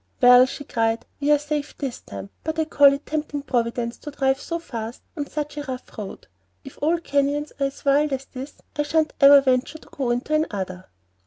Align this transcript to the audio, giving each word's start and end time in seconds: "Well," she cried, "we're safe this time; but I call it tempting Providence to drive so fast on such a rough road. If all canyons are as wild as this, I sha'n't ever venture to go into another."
"Well," 0.19 0.47
she 0.47 0.63
cried, 0.63 1.05
"we're 1.19 1.37
safe 1.37 1.77
this 1.77 2.01
time; 2.01 2.31
but 2.43 2.57
I 2.57 2.65
call 2.65 2.91
it 2.91 3.05
tempting 3.05 3.43
Providence 3.43 3.97
to 3.99 4.09
drive 4.09 4.41
so 4.41 4.57
fast 4.57 5.03
on 5.15 5.27
such 5.27 5.57
a 5.57 5.61
rough 5.63 5.95
road. 5.95 6.25
If 6.63 6.79
all 6.81 6.97
canyons 6.97 7.53
are 7.59 7.67
as 7.67 7.85
wild 7.85 8.11
as 8.11 8.25
this, 8.25 8.55
I 8.75 8.81
sha'n't 8.81 9.13
ever 9.21 9.41
venture 9.41 9.77
to 9.77 9.89
go 9.91 10.09
into 10.09 10.33
another." 10.33 10.87